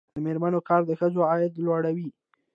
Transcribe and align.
د 0.15 0.17
میرمنو 0.25 0.59
کار 0.69 0.81
د 0.85 0.91
ښځو 0.99 1.21
عاید 1.29 1.53
لوړوي. 1.65 2.07